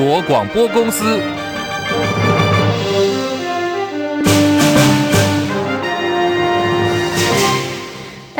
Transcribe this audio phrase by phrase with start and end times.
[0.00, 1.39] 国广播公司。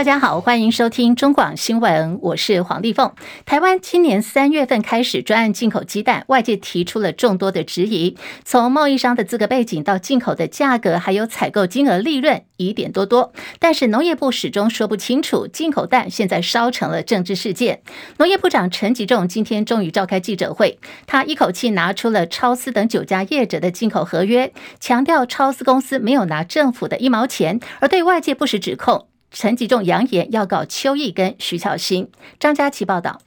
[0.00, 3.12] 大家好，欢迎收听中广新闻，我是黄丽凤。
[3.44, 13.34] 台湾今年三月份开始专案进口鸡蛋，外界提出了众多的质疑，从贸易商的资格背景到进口的价格，还有采购金额、利润，疑点多多。
[13.58, 17.82] 但是农业部始终说不清楚，进口蛋现在烧成了政治事件。
[18.16, 29.09] 农业部长陈吉仲今天终于召开记者会，他一口气拿出了超丝等九家业者的进口合约，强调超丝公司没有拿政府的一毛钱，而对外界不实指控。
[29.30, 32.10] 陈吉仲扬言要告邱毅跟徐巧芯。
[32.38, 33.20] 张佳琪报道，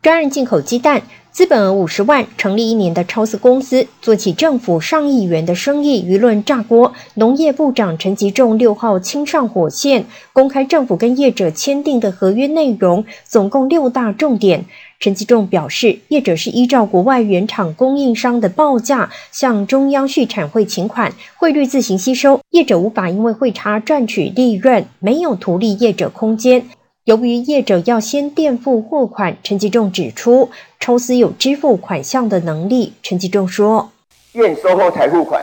[0.00, 1.02] 专案进口鸡蛋，
[1.32, 6.92] 资本额五十万，成立一年的超市公司，做起政府上亿元的生意，舆论炸锅。
[7.14, 14.66] 农业部长陈吉仲六号亲上火线，公开政府跟业者签订的合约内容，总共六大重点。
[15.00, 26.66] 陈吉仲表示，业者是依照国外原厂供应商的报价向中央畜产会请款，汇率自行吸收，业者无法因为汇差赚取利润，没有图利业者空间。
[27.04, 30.50] 由于业者要先垫付货款，陈吉仲指出，
[30.82, 32.92] 超丝有支付款项的能力。
[33.04, 33.92] 陈吉仲说
[34.34, 35.40] ：“验收后才付款，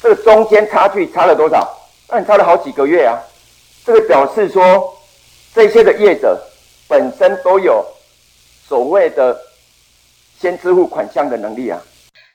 [0.00, 1.70] 这个中间差距差了多少？
[2.08, 3.12] 那你差了好几个月啊！
[3.84, 4.94] 这个表示说，
[5.52, 6.42] 这些的业者
[6.88, 7.84] 本身都有。”
[8.66, 9.38] 所谓的
[10.40, 11.78] 先支付款项的能力啊，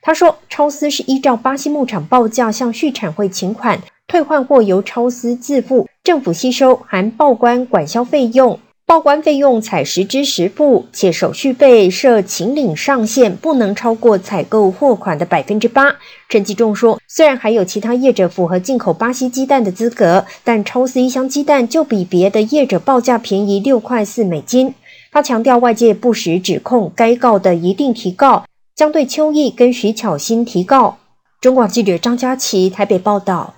[0.00, 15.94] 他说，超丝是依照巴西牧场报价向畜产会请款，退换货由超丝自付，政府吸收含报关管销费用，报关费用采实支实付，且手续费设请领上限，不能超过采购货款的百分之八。
[16.28, 24.74] 陈吉仲说，虽然还有其他业者符合进口巴西鸡蛋的资格，但超丝一箱鸡蛋就比别的业者报价便宜六块四美金。
[25.12, 28.44] 他强调，外界不实指控，该告的一定提告，
[28.74, 30.98] 将对邱毅跟徐巧芯提告。
[31.40, 33.54] 中广记者张佳琪台北报道。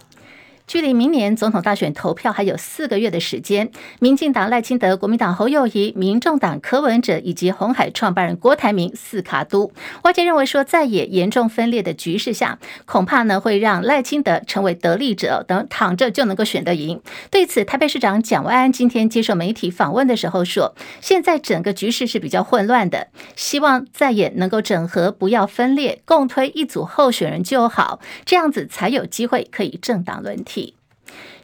[0.72, 9.70] 距离明年总统大选投票还有四个月的时间，民进党赖清德、国民党侯友宜、民众党柯文哲以及红海创办人郭台铭四卡都，
[10.02, 17.02] 外界认为说，在也严重分裂的局势下，恐怕呢会让赖清德成为得利者，等躺着就能够选得赢。
[17.30, 30.61] 对此，台北市长蒋万安今天接受媒体访问的时候说，现在整个局势是比较混乱的，希望在也能够整合，不要分裂，共推一组候选人就好，这样子才有机会可以政党轮替。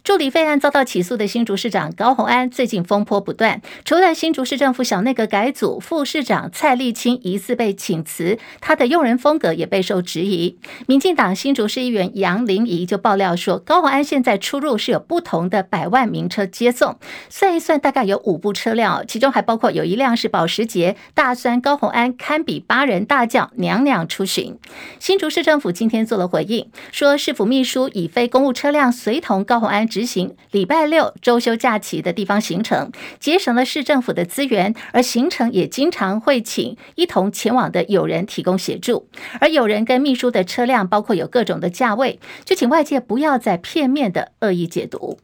[0.04, 10.58] 助理费案遭到起诉的新竹市长高虹安最近风波不断，除了新竹市政府小内阁改组，副市长蔡丽清疑似被请辞，他的用人风格也备受质疑。
[10.86, 16.98] 民进党新竹市议员杨玲仪就爆料说，高虹安现在出入是有不同的百万名车接送，
[17.28, 24.56] 算一算大概有五部车辆，其中还包括有一辆是保时捷，大酸高虹安堪比八人大轿娘娘出巡。
[24.98, 29.87] 新竹市政府今天做了回应，说市府秘书以非公务车辆随同高虹安。
[29.88, 39.08] 执行礼拜六周休假期的地方行程，节省了市政府的资源，而行程也经常会请一同前往的友人提供协助，
[39.40, 45.18] 而友人跟秘书的车辆包括有各种的价位，就请外界不要再片面的恶意解读。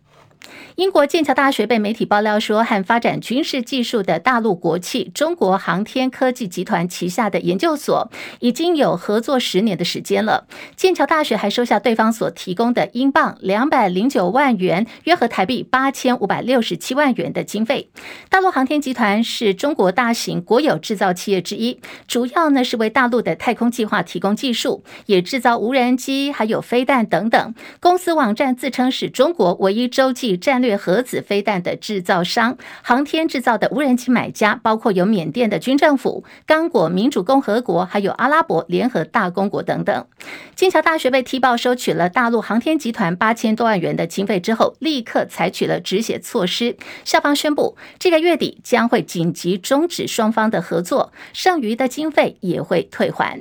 [0.77, 8.11] 英国剑桥大学被媒体爆料说，和发展军事技术的大陆国企中国航天科技集团旗下的研究所
[8.41, 10.47] 已经有合作十年的时间了。
[10.77, 17.91] 剑桥大学还收下对方所提供的英镑两百零九万元，约合台币八千五百六十七万元的经费。
[18.29, 21.79] 大陆航天集团是中国大型国有制造企业之一，
[22.09, 27.55] 主要呢是为大陆的太空计划提供技术，也制造无人机、还有飞弹等等。
[27.79, 40.07] 公司网站自称是中国唯一洲际战略核子飞弹的制造商，航天制造的无人机买家包括有缅甸的军政府、刚果民主共和国，还有阿拉伯联合大公国等等。
[40.55, 46.77] 剑桥大学被踢爆收取了大陆航天集团八千多万元的经费之后，立刻采取了止血措施。
[47.05, 53.41] 校方宣布，这个月底将会紧急终止双方的合作，剩余的经费也会退还。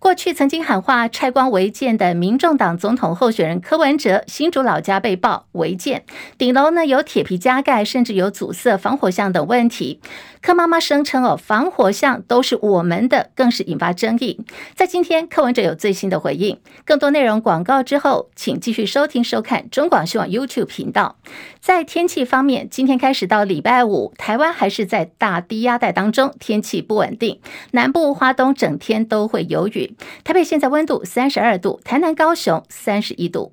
[0.00, 6.04] 过去曾经喊话拆光违建的民众党总统候选人柯文哲，新竹老家被曝违建，
[6.38, 10.00] 顶楼呢有铁皮加盖，甚至有阻塞防火巷等问题。
[10.40, 14.40] 柯妈妈声称哦，防火巷都是我们的，更是引发争议。
[14.74, 16.60] 在今天，柯文哲有最新的回应。
[16.84, 21.16] 更多内容广告之后，请继续收听收看中广新闻 YouTube 频道。
[21.60, 27.40] 在天气方面，今天开始到礼拜五，台湾还是在大低压带当中，天气不稳定，
[27.72, 29.96] 南部、花东整天都会有雨。
[30.24, 33.52] 台北现在温度三十二度，台南、高雄三十一度。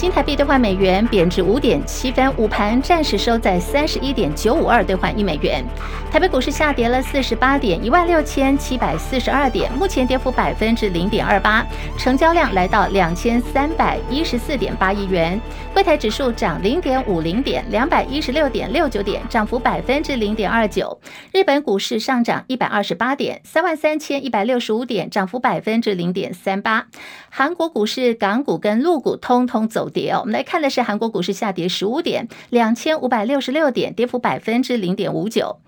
[0.00, 5.62] 新台币兑换美元贬值五点七分，午盘暂时收在三十一点九五二兑换一美元。
[6.10, 11.66] 台北股市下跌了四十八点，一万六千七百四十二点，目前跌幅百分之零点二八，
[11.98, 15.38] 成交量来到两千三百一十四点八亿元。
[15.74, 20.98] 柜台指数涨零点五零点，两百一十六点六九点，涨幅百分之零点二九。
[21.30, 26.86] 日本股市上涨一百二十八点，三万三千一百六十五点，涨幅百分之零点三八。
[27.30, 30.18] 韩国股市、港股跟陆股通通走跌哦。
[30.20, 35.58] 我们来看的是韩国股市下跌十五点，两千五百六十六点，跌幅百分之零点五九。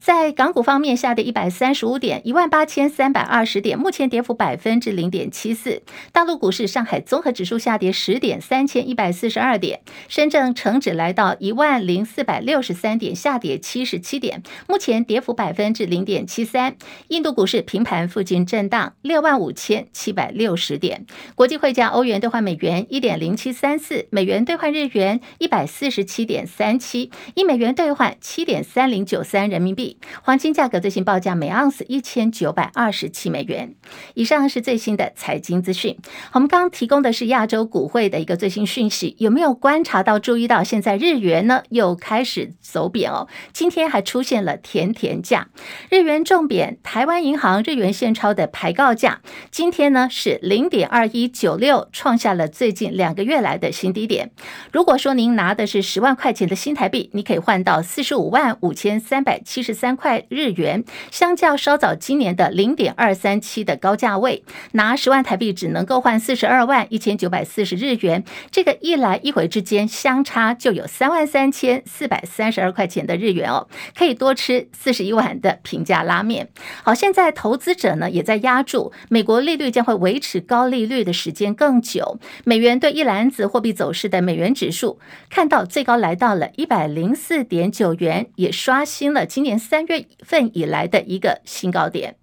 [0.00, 5.82] 在港股方面，下跌一百三十五点，一万八千三百二十点，目前跌幅百分之零点七四。
[6.12, 9.80] 大陆股市，上海综合指数下跌十点，三千一百四十二点。
[10.06, 16.76] 深圳成指来到一万零四百六十三点，下跌七十七点，目前跌幅百分之零点七三。
[17.08, 21.04] 印度股市平盘附近震荡，六万五千七百六十点。
[21.34, 29.87] 国际汇价，欧元兑换美元一点零七三四，美元兑换日元一百四十七点三七，一美元兑换七点三零九三人民币。
[30.22, 33.74] 黄金价格最新报价每盎司一千九百二十七美元。
[34.14, 35.96] 以上是最新的财经资讯。
[36.32, 43.28] 我们刚刚提供的是亚洲股汇的一个最新讯息，有没有观察到、注意到现在日元呢又开始走贬哦？
[43.52, 45.48] 今天还出现了甜甜价，
[45.88, 46.78] 日元重贬。
[46.82, 49.20] 台湾银行日元现钞的排告价
[49.50, 54.32] 今天呢是零点二一九六，创下了最近两个月来的新低点。
[54.72, 59.77] 如果说您拿的是十万块钱的新台币，你可以换到四十五万五千三百七十。
[59.78, 60.82] 三块日元，
[61.12, 64.42] 相较稍早今年的零点二三七的高价位，
[64.72, 76.48] 拿十万台币只能够换四十二万一千九百四十日元，这个一来一回之间相差就有三万三千四百三十二块钱的日元哦，可以多吃四十一碗的平价拉面。
[76.82, 84.98] 好，现在投资者呢也在押注，美国利率将会维持高利率的时间更久，美元对一篮子货币走势的美元指数
[85.30, 89.67] 看到最高来到了一百零四点九元，也刷新了今年。
[89.68, 92.16] 三月份以来的一个新高点。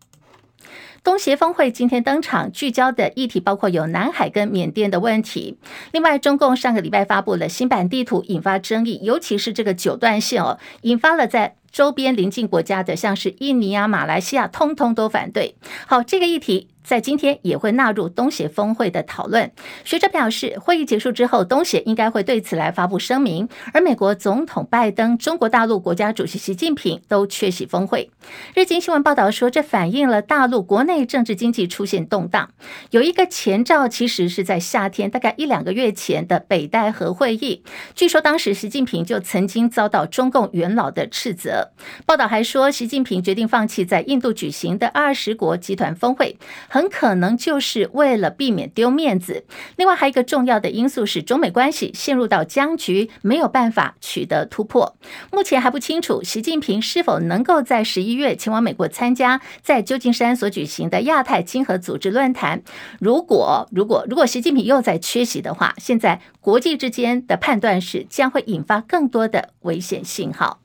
[1.03, 5.59] 东协峰会今天登场，聚焦的议题包括有南海跟缅甸的问题。
[5.92, 11.57] 另外，中共上个礼拜发布了新版地图，引发争议，尤其是这个九段线哦，引发了在。
[11.75, 15.57] 周边邻近国家的，像是印尼啊、马来西亚，通通都反对。
[15.88, 19.52] 好，这个议题在今天也会纳入东协峰会的讨论。
[19.84, 23.50] 学者表示，会议结束之后，东协应该会对此来发布声明。
[23.74, 28.12] 而美国总统拜登、中国大陆国家主席习近平都缺席峰会。
[28.54, 32.52] 日经新闻报道说，这反映了大陆国内政治经济出现动荡。
[32.92, 37.64] 有一个前兆，其实是在夏天，大概一两个月前的北戴河会议。
[37.96, 41.72] 据说当时习近平就曾经遭到中共元老的斥责。
[42.06, 46.38] 报道还说，习近平决定放弃在印度举行的二十国集团峰会，
[46.75, 49.45] 很可能就是为了避免丢面子。
[49.77, 54.98] 另外，还有一个重要的因素是，中美关系陷入到僵局，没有办法取得突破。
[55.31, 62.62] 目前还不清楚习近平是否能够在十一月前往美国参加在旧金山所举行的亚太经合组织论坛。
[63.00, 70.60] 如果如果如果习近平又在缺席的话，现在国际之间的判断是将会引发更多的危险信号。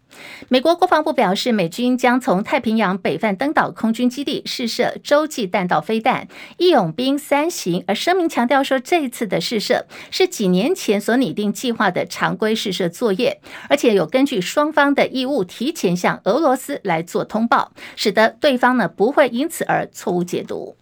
[0.48, 6.28] 美国国防部表示，美军将从太平洋北范登岛空军基地试射洲际弹道飞弹
[6.58, 20.76] “义勇兵三型”，而声明强调说，这一次的试射是几年前所拟定计划的常规试射作业，而且有根据双方的义务提前向俄罗斯来做通报，使得对方呢不会因此而错误解读。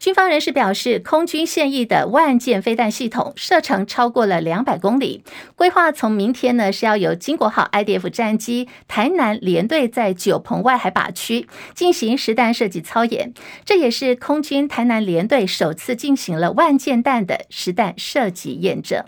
[0.00, 5.22] 军方人士表示，空军现役的万箭飞弹系统射程超过了两百公里，
[5.54, 13.34] 规划从明天呢是要由金国号 IDF 战机台南联队在九鹏外海靶区进行实弹射击操演，
[13.66, 19.04] 这也是空军台南联队首次进行了万箭弹的实弹射击验证。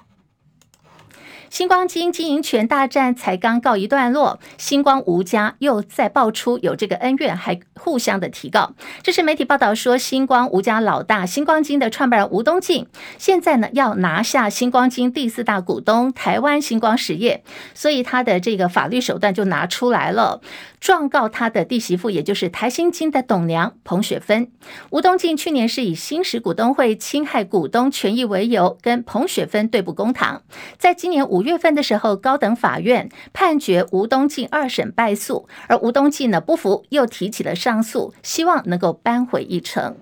[1.52, 8.72] 星光金经营权大战才刚告一段落，星光吴家又再爆出有这个恩怨，还互相的提告。
[9.02, 12.86] 这是媒体报道说，星光吴家老大星光金的创办人吴东进，
[13.18, 17.44] 现在呢要拿下星光金第四大股东台湾星光实业，
[17.74, 20.40] 所以他的这个法律手段就拿出来了。
[20.80, 24.50] 状告他的弟媳妇，也就是台新金的董娘彭雪芬。
[24.90, 30.42] 吴东进去年是以行使股东会侵害股东权益为由，跟彭雪芬对簿公堂。
[30.78, 39.96] 在今年五五月份的时候，高等法院判决吴东进二审败诉，而吴东进呢不服，又提起了上诉，希望能够扳回一城。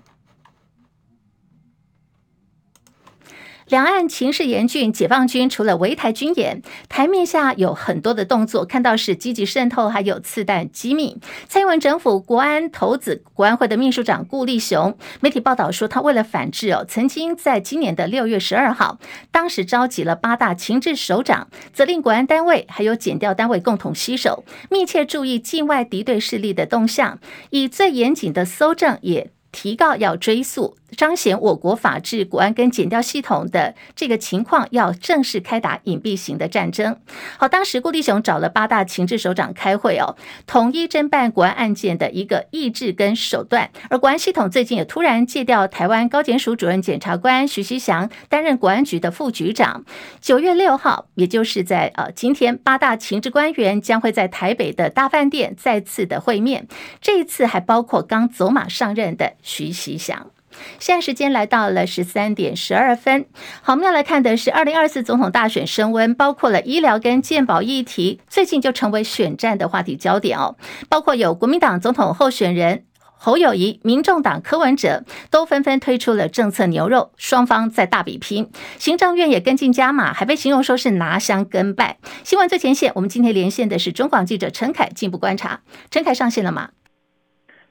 [3.71, 11.17] 两岸情势严峻，解放军除了围台军演，台面下有很多的动作，看到是积极渗透，还有刺探机密。
[11.47, 18.99] 蔡英文政府国安头子国安会的秘书长顾立雄，媒体报道说，他为了反制哦，曾经在今年的六月十二号，
[19.31, 27.19] 当时召集了八大情治首长，责令国安单位还有检调单位共同携手，密切注意境外敌对势力的动向，
[27.51, 30.75] 以最严谨的搜证也提告要追诉。
[30.95, 36.97] 彰显我国法治、国安跟检调系统的这个情况，要正式开打隐蔽型的战争。
[37.37, 43.69] 好，当时顾立雄找了八大情治首长开会哦，统一侦办国安案件的一个意志跟手段。
[43.89, 49.85] 而国安系统最近也突然借调台湾高检署主任检察官徐熙祥担任国安局的副局长。
[50.19, 56.67] 九月六号，也就是在呃今天，八大情治官员将会在台北的大饭店再次的会面。
[56.99, 60.31] 这一次还包括刚走马上任的徐熙祥。
[60.79, 63.25] 现在时间来到了十三点十二分。
[63.61, 70.55] 好，我们要来看的是二零二四总统大选升温，包括了医疗跟健保议题，最近就成为选战的话题焦点哦。
[70.89, 72.85] 包括有国民党总统候选人
[73.23, 78.49] 侯友宜、民众党柯文哲都纷纷推出了政策牛肉，双方在大比拼。
[78.79, 81.99] 行政院也跟进加码，还被形容说是拿香跟拜。
[82.23, 85.61] 新闻最前线，我们今天连线的是中广记者陈凯，进一步观察。
[85.91, 86.69] 陈凯上线了吗？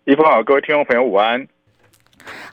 [0.05, 1.49] 一峰好，各位听众朋友午安。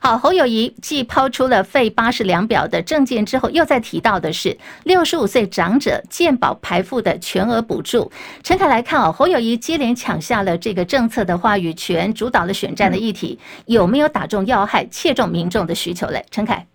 [0.00, 8.10] 好，侯友谊继抛出了废八十两表的证件之后，又再提到的是六十五岁长者健保排付的全额补助。
[8.42, 16.24] 陈凯来看哦，侯友谊接连抢下了这个政策的话语权，主导了选战的议题，有没有打中要害，切中民众的需求嘞？
[16.30, 16.66] 陈凯。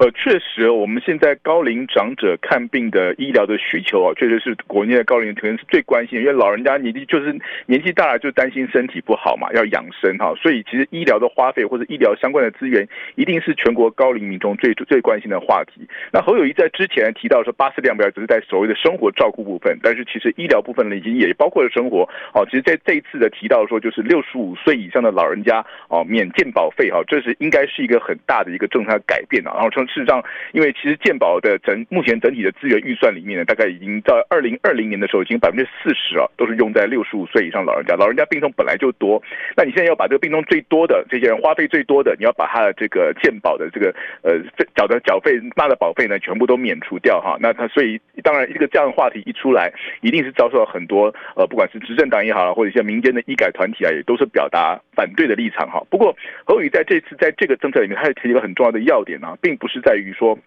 [0.00, 15.86] 呃，确实，我们现在高龄长者看病的医疗的需求啊，确实是国内的高龄可能是最关心，因为老人家年纪就是年纪大了，就担心身体不好嘛，要养生哈，所以其实医疗的花费或者医疗相关的资源，一定是全国高龄民众最最关心的话题。
[16.10, 22.08] 那侯友谊在之前提到说，八十量表只是在所谓的生活照顾部分，但是其实医疗部分呢，已经也包括了生活。
[22.32, 29.86] 哦，其实在这一次的提到说，就是六十五岁以上的老人家哦，免健保费哈，这是应该是一个很大的一个政策改变啊，然后从。
[29.92, 37.96] 事实上，因为其实健保的整目前整体的资源预算里面呢，大概已经到二零二零年的时候，已经百分之四十啊，都是用在六十五岁以上老人家。
[37.96, 39.20] 老人家病痛本来就多，
[39.56, 43.92] 那你现在要把这个病痛最多的这些人花费最多的，你要把他的这个健保的这个
[44.22, 44.38] 呃
[44.76, 47.36] 缴的缴费纳的保费呢，全部都免除掉哈。
[47.40, 55.82] 那他所以当然一个这样的话题一出来，一定是遭受了很多呃，不管是执政党也好，或者一些民间的医改团体啊，也都是表达反对的立场哈。
[55.90, 59.79] 不过侯宇在这次在这个政策里面，他也提一个很重要的要点啊，并不是。
[59.80, 60.38] 在于说。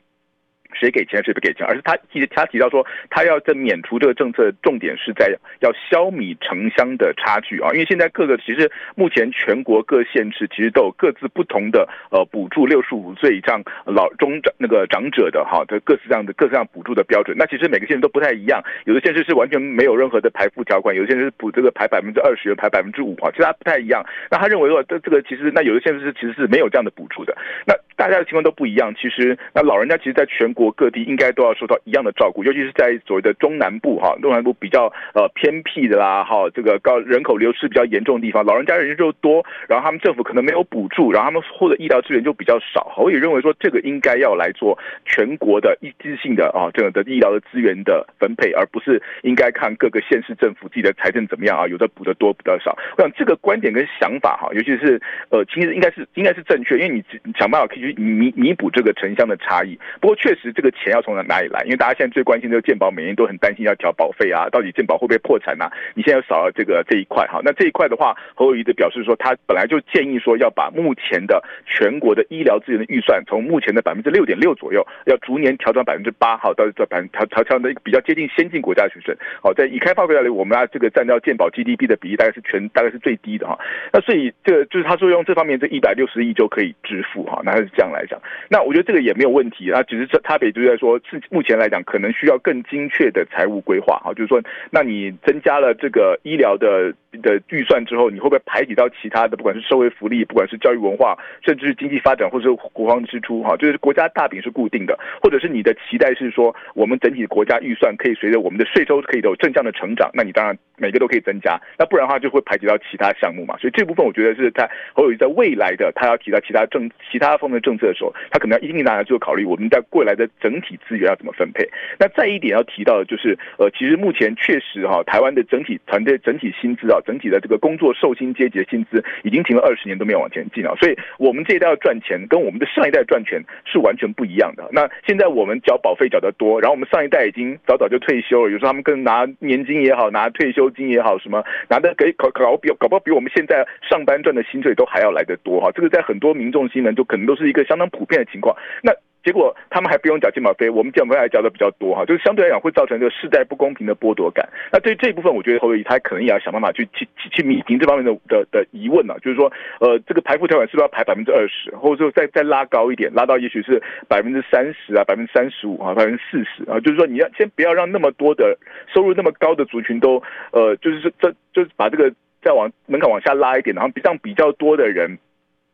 [0.74, 24.04] 谁给钱谁不给钱，而是他提他提到说，他要在免除这个政策，重点是在要消弭城乡的差距啊，因为现在各个其实目前全国各县市其实都有各自不同的呃补助六十五岁以上老中长那个长者的哈的各式这样的各式这样补助的标准，那其实每个县市都不太一样，有的县市是完全没有任何的排富条款，有的县市是补这个排百分之二十，排百分之五哈，其实它不太一样。
[24.32, 27.36] 那他认为说这这个其实那有的县市其实是没有这样的补助的，
[27.68, 28.94] 那大家的情况都不一样。
[28.96, 30.63] 其实那老人家其实在全国。
[30.72, 42.94] 各地应该都要受到一样的照顾，尤其是在所谓的中南部哈，中南部比较呃偏僻的啦哈，这个高人口流失比较严重的地方，老人家人就多，然后他们政府可能没有补助，然后他们获得医疗资源就比较少。
[42.98, 52.78] 我也认为说这个应该要来做全国的一致性的啊这个的医疗的资源的分配，而不是应该看各个县市政府自己的财政怎么样啊，有的补得多，补得少。
[52.98, 57.04] 我想这个观点跟想法哈，尤其是呃其实应该是应该是正确，因为你
[57.38, 59.78] 想办法可以去弥弥补这个城乡的差异。
[60.00, 60.74] 不过确实这个。
[60.74, 61.64] 钱要从哪哪里来？
[61.64, 65.72] 因为大家现在最关心的健保，每年都很担心要调保费啊，到底健保会不会破产啊？
[65.94, 79.16] 你现在又少了这个这一块哈，那这一块的话，侯友宜的表示说，他本来就建议说要把目前的全国的医疗资源的预算，从目前的百分之六点六左右，要逐年调整百分之八，好，到这百分调调调的比较接近先进国家水准。
[79.42, 83.58] 好，在已开发国家里，我们啊这个占到健保 GDP 的比例大概是全大概是最低的哈。
[83.94, 88.20] 那所以这个就是他说用这方面这一百六十亿就可以支付哈，那他是这样来讲。
[88.50, 94.02] 那我觉得这个也没有问题啊，只是这他也就是说，是目前来讲，可能需要更精确的财务规划。
[94.04, 121.68] 啊，就是说，那你增加了这个医疗的的预算之后，你会不会排挤到其他的，不管是社会福利，不管是教育文化，甚至是经济发展，或者是国防支出哈，就是国家大饼是固定的，或者是你的期待是说，我们整体国家预算可以随着我们的税收可以有正向的成长，那你当然每个都可以增加，那不然的话就会排挤到其他项目嘛，所以这部分我觉得是在侯友宜在未来的他要提到其他政其他方面政策的时候，他可能要一定大家做考虑，我们在未来的整体资源要怎么分配。
[122.00, 127.00] 那再一点要提到的就是，呃，其实目前确实哈，台湾的整体团队整体薪资啊。
[127.06, 130.76] 整体的这个工作受薪阶级的薪资已经停了二十年都没有往前进了。
[130.80, 134.68] 所以我们这一代要赚钱，跟我们的上一代赚钱是完全不一样的。
[134.72, 145.72] 那现在我们缴保费缴得多，然后我们上一代已经早早就退休了，有时候他们跟拿年金也好，拿退休金也好，什么拿的给搞搞比搞不好比我们现在上班赚的薪水都还要来得多哈。
[145.74, 148.56] 这个在很多民众心里就可能都是一个相当普遍的情况。
[148.82, 148.92] 那。
[149.24, 154.48] 结果他们还不用缴健保费，我们健保费还缴的比较多哈，就是相对来讲会造成这个世代不公平的剥夺感。
[154.72, 168.58] 那对于这一部分，我觉得侯友宜他可能也要想办法去去去弭平这方面的的的疑问呢、啊，就是说，呃，这个排付条款是不是要排百分之二十，或者说再再拉高一点，拉到也许是百分之三十啊，百分之三十五啊，百分之四十啊，就是说你要先不要让那么多的
[168.94, 172.12] 收入那么高的族群都呃，就是这就是把这个
[172.42, 175.18] 再往门槛往下拉一点，然后让比较多的人。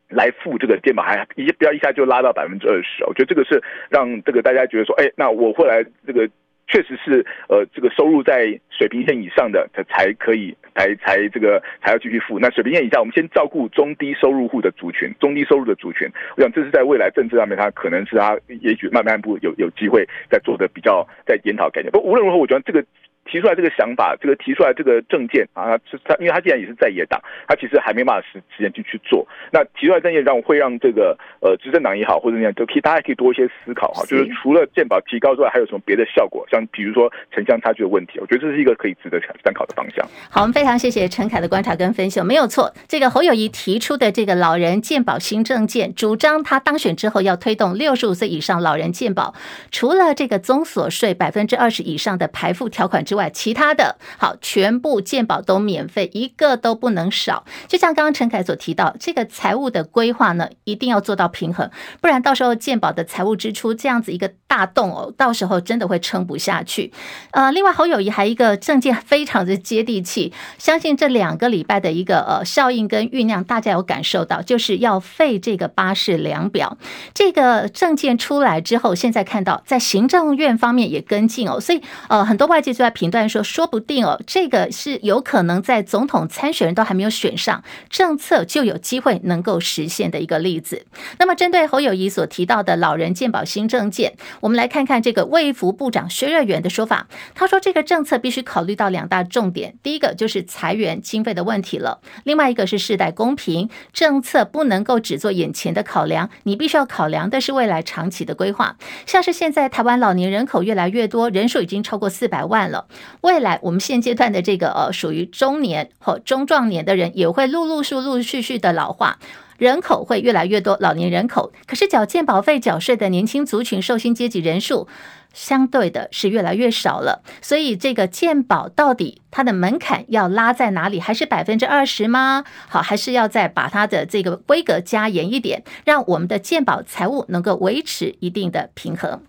[0.10, 6.28] 来付这个电保还一不要一下就拉到百分之二十，我觉得这个是让这个大家觉得说，哎，那我后来这个
[6.68, 12.40] 确实是呃这个收入在水平线以上的才才可以才才这个才要继续付。
[12.40, 21.92] 那水平线以下，我们先照顾中低收入户的族群，中低收入的族群，我想这是在未来政治上面，它可能是它也许慢慢步有有机会在做的比较在研讨概念。
[21.92, 22.84] 不无论如何，我觉得这个。
[23.30, 29.28] 提出来这个想法，这个提出来这个政见啊，是他，因为他既然也是在野党，他其实还没办法时时间去去做。
[29.52, 34.04] 那提出来政见让会让这个呃执政党也好，或者那样都可以，大家可以多一些思考哈。
[34.06, 36.46] 就是除了健保提高之外，还有什么别的效果？
[36.50, 40.04] 像比如说城乡差距的问题，我觉得这是一个可以值得参考的方向。
[40.30, 42.74] 好，我们非常谢谢陈凯的观察跟分析，没有错。
[42.88, 49.36] 这个侯友谊提出的这个老人健保新政见，主张他当选之后要推动六十五岁以上老人健保，
[49.72, 53.98] 除了这个综所税百分之二十以上的排付条款之外，外其他的。
[54.18, 57.46] 好，全部健保都免费，一个都不能少。
[57.68, 61.70] 就像刚刚陈凯所提到，这个财务的规划呢，一定要做到平衡，
[62.02, 66.92] 不然到时候健保的财务支出这样子一个大洞哦，到时候真的会撑不下去。
[67.32, 76.78] 呃，另外侯友谊还一个证件非常的接地气，相信这两个礼拜的一个呃效应跟酝酿，大家有感受到，就是要废这个巴士量表。
[77.14, 83.80] 这个证件出来之后，现在看到在行政院方面也跟进哦，所以呃很多外界就在评断说，说不。
[83.80, 90.86] 定哦，这个是有可能在总统参选人都还没有选上，政策就有机会能够实现的一个例子。
[91.18, 97.08] 那么，针对侯友谊所提到的老人健保新政见，我们来看看这个卫福部长薛瑞元的说法。
[97.34, 103.70] 他说，这个政策必须考虑到两大重点，第一个就是裁员经费的问题了，另外一个是世代公平。
[103.94, 108.76] 政策不能够只做眼前的考量，你必须要考量的是未来长期的规划。
[109.06, 112.88] 像是现在台湾老年人口越来越多，人数已经超过四百万了，
[113.22, 113.80] 未来我们。
[113.80, 119.18] 现阶段的这个呃，属于中年或中壮年的人，也会陆陆续陆续续的老化，
[119.58, 121.52] 人口会越来越多，老年人口。
[121.66, 124.88] 可是缴健保费、缴税的年轻族群、受薪阶级人数，
[125.34, 127.24] 相对的是越来越少了。
[127.42, 131.00] 所以这个健保到底它的门槛要拉在哪里？
[131.00, 132.44] 还是百分之二十吗？
[132.68, 139.22] 好，还是要再把它的这个规格加严一点，让我们的健保财务能够维持一定的平衡。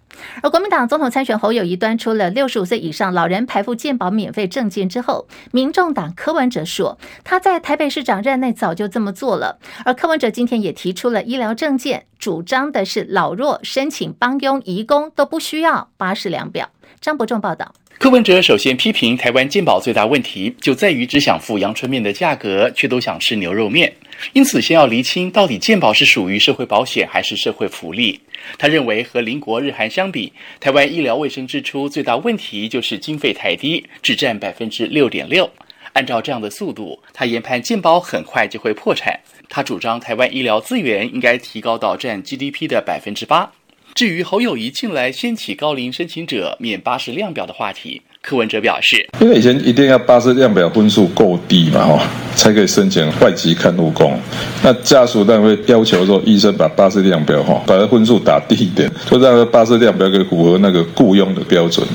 [0.42, 9.58] 而国民党总统参选侯友谊端出了六十五岁以上老人排腹健保免费证件之后，民众党柯文哲说他在台北市长任内早就这么做了。
[9.84, 16.68] 而柯文哲今天也提出了医疗证件，主张的是老弱申请帮佣、移工都不需要八十两表。
[17.00, 17.72] 张伯仲报道。
[17.98, 23.92] 柯文哲首先批评台湾健保最大问题就在于只想付阳春面的价格，却都想吃牛肉面。
[24.32, 28.18] 因此，先要厘清到底健保是属于社会保险还是社会福利。
[28.56, 35.50] 他认为和邻国日韩相比，台湾医疗卫生支出最大问题就是经费太低，只占百分之六点六。
[35.92, 39.20] 按照这样的速度，他研判健保很快就会破产。
[39.48, 43.52] 他主张台湾医疗资源应该提高到占 GDP 的百分之八。
[44.00, 52.02] 至于侯友谊近来掀起高龄申请者免八十量表的话题，柯文哲表示，因为以前一定要八十量表分数够低嘛，哈，
[52.34, 54.18] 才可以申请外籍看护工。
[54.62, 61.86] 那家属当然会要求说，医生把八十量表哈，把它分数打低一点，就让八十量表可以符合那个雇佣的标准。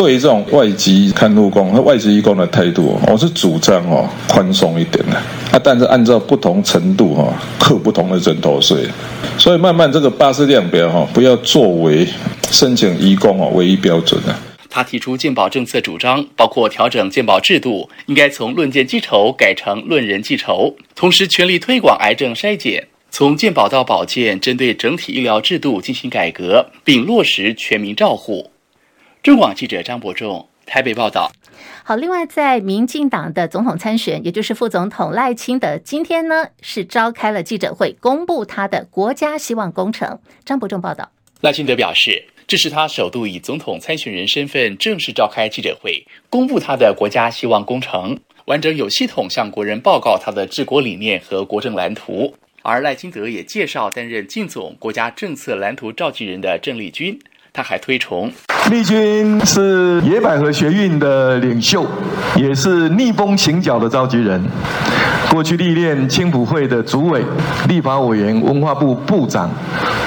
[0.00, 5.14] 对于这种外籍看护工和外籍移工的态度，我是主张哦宽松一点的
[5.52, 8.88] 啊，但是按照不同程度哈，课不同的人头税。
[9.36, 12.08] 所以慢慢这个巴士量表哈，不要作为
[12.50, 14.34] 申请移工哦唯一标准的。
[14.70, 28.50] 他提出健保政策主张，包括调整健保制度，应该从论件计酬改成论人计酬，同时全力推广癌症筛检，从健保到保健，针对整体医疗制度进行改革，并落实全民照护。
[29.22, 31.30] 中广记者张伯仲台北报道。
[31.84, 40.18] 好，另外在民进党的总统参选，也就是副总统赖清德，今天呢是召开了记者会，公布他的国家希望工程。
[40.46, 41.10] 张伯仲报道。
[41.42, 48.18] 赖清德表示，这是他首度以总统参选人身份正式召开记者会，公布他的国家希望工程。
[48.46, 52.34] 完整有系统向国人报告他的治国理念和国政蓝图。
[52.62, 57.18] 而赖清德也介绍担任竞总国家政策蓝图召集人的郑丽君。
[57.52, 58.30] 他还推崇
[58.70, 61.84] 丽君是野百合学运的领袖，
[62.36, 64.40] 也是逆风行脚的召集人。
[65.28, 67.20] 过去历练青埔会的主委、
[67.68, 69.50] 立法委员、文化部部长，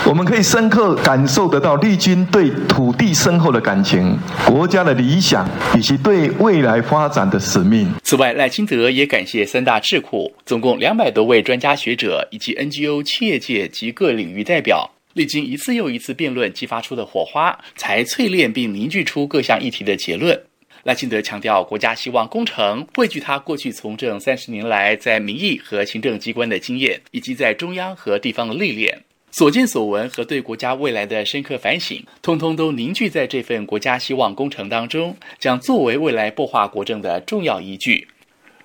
[0.05, 5.45] 我们可以深刻感受得到丽君对土地深厚的感情、国家的理想
[5.75, 7.91] 以及对未来发展的使命。
[8.01, 14.89] 此外，赖清德也感谢三大智库，总共两百多位专家学者以及 NGO、企业界及各领域代表。
[15.13, 20.39] 历经一次又一次辩论，激发出的火花，才淬炼并凝聚出各项议题的结论。
[20.83, 38.07] 赖清德强调，国家希望工程汇聚他过去从政三十年来在民意和行政机关的经验，以及在中央和地方的历练，所见所闻和对国家未来的深刻反省，通通都凝聚在这份国家希望工程当中，将作为未来擘划国政的重要依据。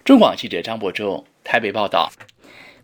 [0.05, 2.11] 中广记者张伯仲台北报道。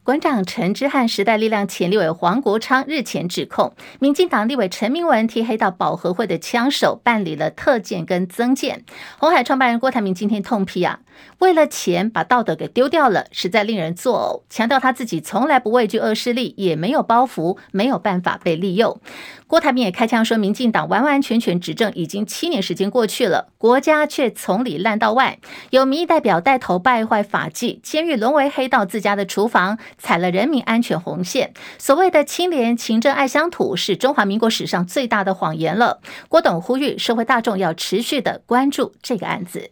[0.04, 8.84] 馆长陈之汉、时代力量前立委黄国昌日前指控，民进党立委陈明文替黑道保和会的枪手办理了特建跟增建。
[9.18, 11.00] 红海创办人郭台铭今天痛批啊。
[11.38, 14.52] 为了钱把道德给丢掉了，实在令人作呕。
[14.52, 19.00] 强调他自己从来不畏惧恶势力，也没有包袱，没有办法被利用。
[19.46, 25.38] 郭台铭也开枪说，民进党完完全全执政已经七年时间过去了，国家却从里烂到外，
[25.70, 31.52] 有民意代表带头败坏法纪，监狱沦为黑道自家的厨房，踩了人民安全红线。
[31.78, 36.00] 所谓的清廉、勤政、爱乡土，是中华民国史上最大的谎言了。
[36.28, 39.70] 郭董呼吁社会大众要持续的关注这个案子。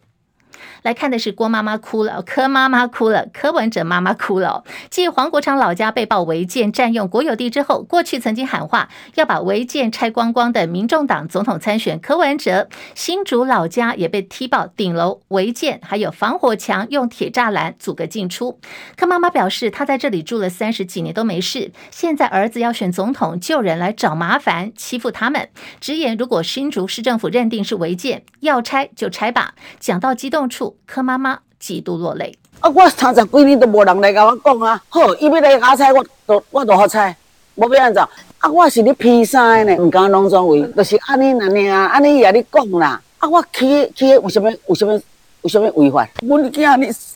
[0.81, 4.63] 来看的是郭妈妈哭了，柯妈妈哭了，柯文哲妈妈哭了。
[4.89, 18.59] 继黄国昌老家被曝违建占用国有地之后，过去曾经喊话要把违建拆光光的民众党总统参选柯文哲，新竹老家也被踢爆顶楼违建，还有防火墙用铁栅栏阻隔进出。
[18.95, 25.49] 柯妈妈表示，她在这里住了三十几年都没事，现在儿子要选总统，就人来找麻烦，欺负他们。
[25.79, 29.53] 直言，如果新竹市政府认定是违建，要拆就拆吧。
[29.79, 30.75] 讲到激动处。
[30.85, 32.37] 柯妈妈几度落泪。
[32.59, 37.15] 啊，我三十几年都无人来跟我讲啊，好，伊要来加菜，我都我都好菜，
[37.55, 38.01] 无变安怎？
[38.37, 43.01] 啊，我是咧披萨呢，唔敢农庄位，就是安尼安尼啊，安尼伊也咧讲啦。
[43.17, 44.93] 啊，我去去，为什么为什么
[45.41, 46.07] 为什么违法？
[46.27, 46.65] 我你今日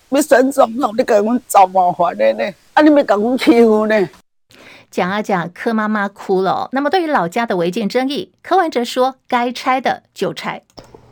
[0.10, 2.44] 要选总统，你跟我找麻烦的呢？
[2.74, 4.10] 啊，你要跟我欺负呢？
[4.90, 6.70] 讲啊讲，柯妈妈哭了哦。
[6.72, 10.64] 那么对于老家的违建争议，柯文哲说该拆的就拆。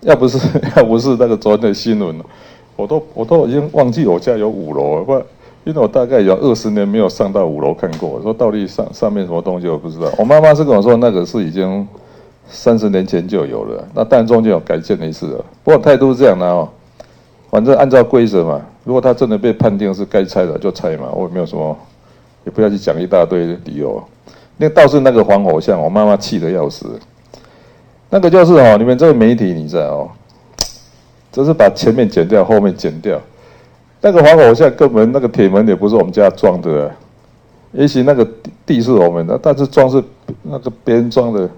[0.06, 0.38] 要不是
[0.78, 2.15] 要不是那个昨天的新闻。
[2.78, 5.13] 我都我都已经忘记我家有五楼了，不，
[5.63, 8.10] 因为我大概有二十年没有上到五楼看过。
[8.10, 10.12] 我说到底上上面什么东西我不知道。
[10.18, 11.88] 我妈妈是跟我说那个是已经
[12.50, 15.46] 三十年前就有了，那但中间有改建了一次了。
[15.63, 16.68] 不过态度是这样的哦，
[17.50, 21.76] 反正按照规则嘛，如果他真的被判定是该拆的就拆嘛，我也没有什么，
[22.44, 24.04] 也不要去讲一大堆理由。
[24.58, 26.88] 那倒是那个防火巷，我妈妈气得要死。
[28.10, 30.10] 那个就是哦，你们这个媒体你知道哦。
[31.32, 33.20] 就是把前面剪掉，后面剪掉。
[34.00, 36.89] 那个防火巷根本那个铁门也不是我们家装的，
[37.74, 38.26] 也许那个
[38.65, 40.02] 地是我们的，但是装是
[40.44, 41.50] 那个别人装的。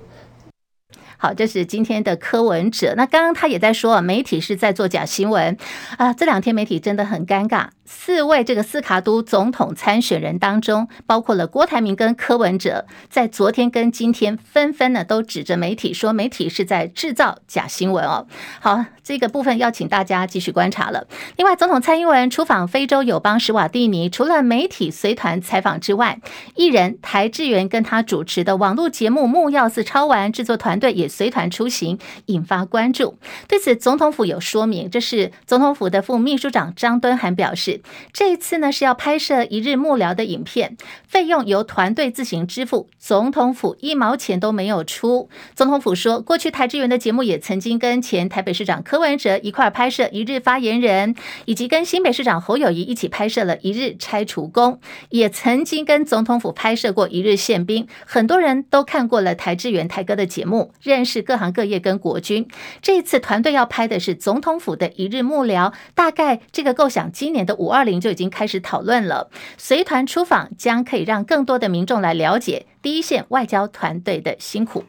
[1.17, 2.93] 好，这是今天的柯文哲。
[2.95, 5.57] 那刚刚他也在说，媒体是在做假新闻
[5.97, 6.13] 啊。
[6.13, 7.67] 这两天媒体真的很尴尬。
[7.89, 18.27] 四位这个斯卡都总统参选人当中，包括了郭台铭跟柯文哲，在昨天跟今天纷纷呢都指着媒体说，媒体是在制造假新闻哦。
[18.59, 21.07] 好，这个部分要请大家继续观察了。
[21.37, 26.19] 另外，总统蔡英文出访非洲友邦史瓦蒂尼，除了媒体随团采访之外，
[26.55, 33.17] 艺人台志源跟他主持的网络节目《木曜4超玩》制作团队也随团出行，引发关注。
[33.47, 37.81] 对此，总统府有说明，这是总统府的副秘书长张敦涵表示。
[38.13, 45.29] 这一次呢是要拍摄一日幕僚的影片，费用由团队自行支付，总统府一毛钱都没有出。
[45.55, 51.15] 总统府说，过去邰智源的节目也曾经跟前台北市长柯文哲一块拍摄一日发言人，
[51.45, 57.87] 以及跟新北市长侯友谊一起拍摄了一日拆除工，也曾经跟总统府拍摄过一日宪兵。
[58.05, 60.73] 很多人都看过了邰智源台哥的节目，
[61.05, 62.47] 是各行各业跟国军。
[62.81, 74.83] 这次团队要拍的是总统府的一日幕僚，大概这个构想今年的五二零就已经开始讨论了，随团出访将可以让更多的民众来了解第一线外交团队的辛苦。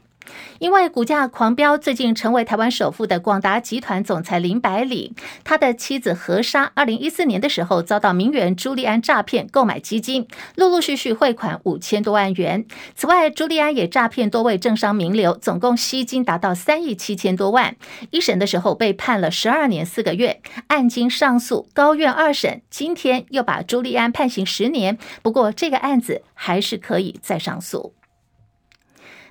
[0.58, 5.14] 因为股价狂飙，最近成为台湾首富的广达集团总裁林百里，
[5.44, 12.64] 他的妻子何莎，二零一四年的时候遭到名媛朱利安诈骗购买基金，陆陆续续汇款五千多万元。
[12.94, 17.76] 此外，朱利安也诈骗多位政商名流，总共吸金达到三亿七千多万。
[18.10, 27.94] 一审的时候被判了十二年四个月，案经上诉，高院二审今天又把朱利安判刑十年，不过这个案子还是可以再上诉。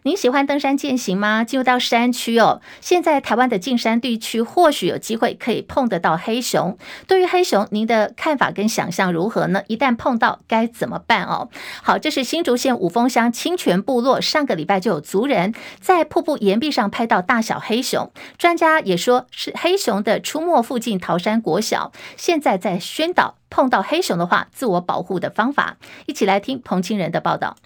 [0.04, 1.44] 您喜欢登山健行吗？
[1.44, 6.78] 进入到山区哦，现在台湾的近山地区或许有机会可以碰得到黑熊。
[7.08, 9.64] 对于黑熊，您的看法跟想象如何呢？
[9.68, 11.50] 一旦碰到该怎么办哦？
[11.84, 25.78] 好，这是新竹县五峰乡清泉部落，上个礼拜就有族人在瀑布岩壁上拍到大小黑熊，专家也说是黑熊的出没附近桃山国小，现在在宣导碰到黑熊的话，自我保护的方法。
[26.06, 27.58] 一起来听彭清仁的报道。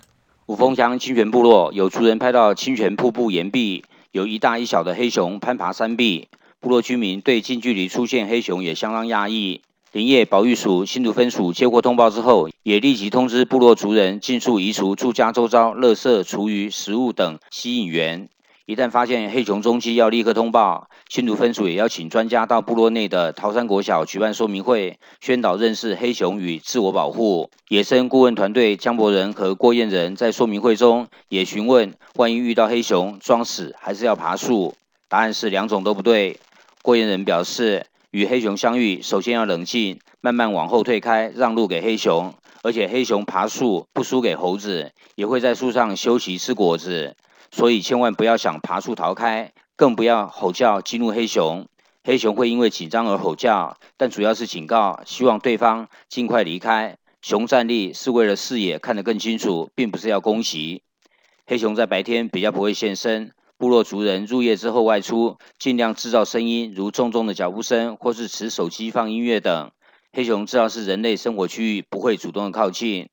[0.51, 6.27] 五峰乡清泉部落有族人拍到清泉瀑布岩壁有一大一小的黑熊攀爬山壁，
[6.59, 9.61] 部落居民对近距离出现黑熊也相当讶异。
[9.93, 18.27] 林业保育署新竹分署接获通报之后，也立即通知部落族人尽速移除住家周遭垃圾、厨余、食物等吸引源。
[18.71, 20.87] 一旦发现黑熊踪迹，要立刻通报。
[21.09, 27.49] 新竹分署也邀请专家到部落内的桃山国小举办说明会，宣导认识黑熊与自我保护。
[27.67, 34.73] 野生顾问团队江博仁和郭燕仁在说明会中也询问：万一遇到黑熊，装死还是要爬树？
[35.09, 36.39] 答案是两种都不对。
[36.81, 42.33] 郭燕仁表示，与黑熊相遇，首先要冷静，慢慢往后退开，让路给黑熊。
[42.63, 47.17] 而且黑熊爬树不输给猴子，也会在树上休息吃果子。
[47.51, 51.67] 所以千万不要想爬树逃开，更不要吼叫激怒黑熊。
[52.03, 56.97] 黑熊会因为紧张而吼叫，但主要是警告，希望对方尽快离开。
[57.21, 60.81] 熊站立是为了视野看得更清楚，并不是要攻击。
[61.45, 69.71] 黑熊在白天比较不会现身，部落族人入夜之后外出，尽量制造声音，如重重的脚步声或是持手机放音乐等。
[70.13, 73.09] 黑熊知道是人类生活区域，不会主动的靠近。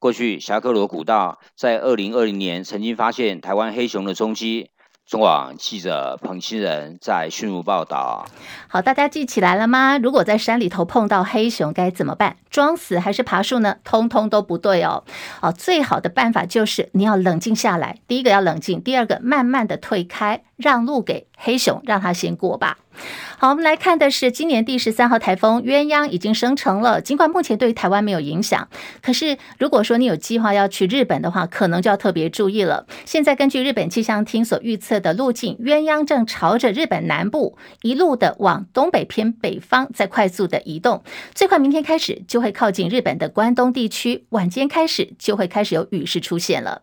[0.00, 4.70] 过去，霞喀罗古道在二零二零年曾经发现台湾黑熊的踪迹。
[5.06, 8.26] 中广记者彭清仁在讯武报道。
[8.68, 9.98] 好，大家记起来了吗？
[9.98, 12.36] 如果在山里头碰到黑熊该怎么办？
[12.48, 13.76] 装死还是爬树呢？
[13.84, 15.04] 通通都不对哦。
[15.42, 17.98] 哦，最好的办法就是你要冷静下来。
[18.06, 22.78] 第一个要冷静，第二个慢慢的退开，让路给黑熊，让他先过吧。
[23.38, 28.68] 好，我们来看的是今年第十三号台风鸳鸯已经生成了，尽管目前对台湾没有影响，
[29.00, 32.86] 可是如果说你有计划要去日本的话，可能就要特别注意了。
[33.06, 41.02] 现在根据日本气象厅所预测的路径，鸳鸯正朝着日本南部一路的往东北偏北方在快速的移动，
[41.34, 46.82] 最快明天开始就会靠近日本的关东地区，晚间开始就会开始有雨势出现了。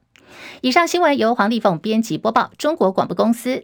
[0.61, 3.63] 以上新闻由黄丽凤编辑播报，中国广播公司。